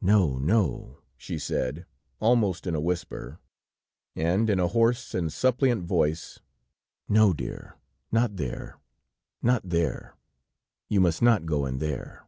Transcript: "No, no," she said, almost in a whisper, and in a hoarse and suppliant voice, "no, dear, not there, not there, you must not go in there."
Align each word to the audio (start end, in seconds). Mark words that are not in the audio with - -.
"No, 0.00 0.38
no," 0.38 1.02
she 1.14 1.38
said, 1.38 1.84
almost 2.18 2.66
in 2.66 2.74
a 2.74 2.80
whisper, 2.80 3.38
and 4.16 4.48
in 4.48 4.58
a 4.58 4.68
hoarse 4.68 5.12
and 5.14 5.30
suppliant 5.30 5.84
voice, 5.84 6.40
"no, 7.06 7.34
dear, 7.34 7.76
not 8.10 8.36
there, 8.36 8.78
not 9.42 9.60
there, 9.68 10.14
you 10.88 11.02
must 11.02 11.20
not 11.20 11.44
go 11.44 11.66
in 11.66 11.80
there." 11.80 12.26